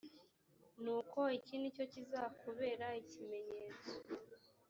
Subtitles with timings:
[0.83, 3.91] nuko iki ni cyo kizakubera ikimenyetso